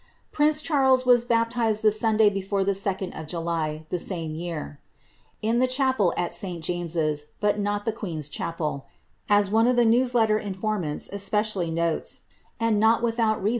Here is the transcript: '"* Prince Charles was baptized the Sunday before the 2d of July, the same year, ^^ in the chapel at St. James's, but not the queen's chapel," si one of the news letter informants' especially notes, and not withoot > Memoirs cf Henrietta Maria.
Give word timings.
'"* 0.19 0.31
Prince 0.31 0.63
Charles 0.63 1.05
was 1.05 1.23
baptized 1.25 1.83
the 1.83 1.91
Sunday 1.91 2.27
before 2.27 2.63
the 2.63 2.71
2d 2.71 3.13
of 3.15 3.27
July, 3.27 3.85
the 3.89 3.99
same 3.99 4.33
year, 4.33 4.79
^^ 4.83 4.83
in 5.43 5.59
the 5.59 5.67
chapel 5.67 6.11
at 6.17 6.33
St. 6.33 6.63
James's, 6.63 7.25
but 7.39 7.59
not 7.59 7.85
the 7.85 7.91
queen's 7.93 8.27
chapel," 8.27 8.87
si 9.29 9.51
one 9.51 9.67
of 9.67 9.75
the 9.75 9.85
news 9.85 10.15
letter 10.15 10.39
informants' 10.39 11.07
especially 11.13 11.69
notes, 11.69 12.21
and 12.59 12.79
not 12.79 13.03
withoot 13.03 13.03
> 13.03 13.03
Memoirs 13.03 13.15
cf 13.19 13.19
Henrietta 13.25 13.41
Maria. 13.43 13.49